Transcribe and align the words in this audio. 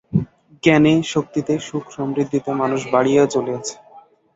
জ্ঞানে, 0.63 0.93
শক্তিতে, 1.05 1.53
সুখ-সমৃদ্ধিতে 1.59 2.49
মানুষ 2.61 2.81
বাড়িয়াই 2.93 3.27
চলিয়াছে। 3.27 3.73